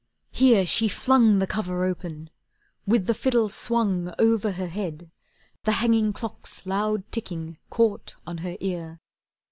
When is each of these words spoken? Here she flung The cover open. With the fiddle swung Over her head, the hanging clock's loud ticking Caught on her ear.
Here 0.31 0.65
she 0.65 0.87
flung 0.87 1.37
The 1.37 1.45
cover 1.45 1.83
open. 1.83 2.31
With 2.87 3.05
the 3.05 3.13
fiddle 3.13 3.49
swung 3.49 4.11
Over 4.17 4.53
her 4.53 4.65
head, 4.65 5.11
the 5.63 5.73
hanging 5.73 6.11
clock's 6.11 6.65
loud 6.65 7.03
ticking 7.11 7.59
Caught 7.69 8.15
on 8.25 8.39
her 8.39 8.57
ear. 8.61 8.99